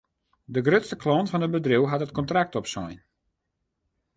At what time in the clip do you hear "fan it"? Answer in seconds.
1.31-1.53